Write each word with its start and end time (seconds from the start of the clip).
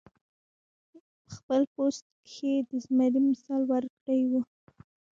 پۀ 0.89 1.01
خپل 1.35 1.61
پوسټ 1.73 2.05
کښې 2.27 2.53
د 2.69 2.71
زمري 2.85 3.19
مثال 3.29 3.61
ورکړے 3.71 4.19
وۀ- 4.31 4.41